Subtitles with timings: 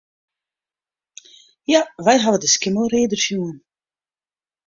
[1.73, 3.57] Ja, wy hawwe de Skimmelrider sjoen.